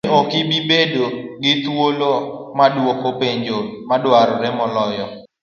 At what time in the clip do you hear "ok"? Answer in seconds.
0.19-0.31